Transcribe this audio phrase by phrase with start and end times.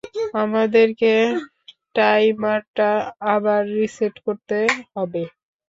[0.35, 1.11] আমাদেরকে
[1.95, 2.89] টাইমারটা
[3.33, 4.57] আবার রিসেট করতে
[4.95, 5.23] হবে!